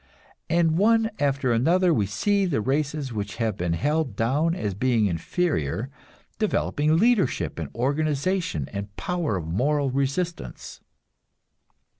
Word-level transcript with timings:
And 0.49 0.79
one 0.79 1.11
after 1.19 1.53
another 1.53 1.93
we 1.93 2.07
see 2.07 2.45
the 2.45 2.59
races 2.59 3.13
which 3.13 3.35
have 3.35 3.55
been 3.55 3.73
held 3.73 4.15
down 4.15 4.55
as 4.55 4.73
being 4.73 5.05
inferior, 5.05 5.91
developing 6.39 6.97
leadership 6.97 7.59
and 7.59 7.69
organization 7.75 8.67
and 8.73 8.95
power 8.95 9.37
of 9.37 9.45
moral 9.45 9.91
resistance. 9.91 10.81